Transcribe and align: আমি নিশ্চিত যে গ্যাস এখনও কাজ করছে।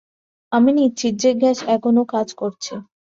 আমি 0.51 0.71
নিশ্চিত 0.73 1.13
যে 1.21 1.31
গ্যাস 1.33 1.59
এখনও 1.75 2.03
কাজ 2.13 2.27
করছে। 2.41 2.73